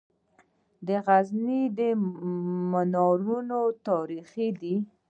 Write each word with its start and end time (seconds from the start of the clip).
د 0.87 0.89
غزني 1.05 1.61
منارونه 2.71 3.57
تاریخي 3.87 4.47
دي 4.59 4.75